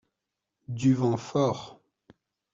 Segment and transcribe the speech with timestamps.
[0.67, 1.79] Du vent fort.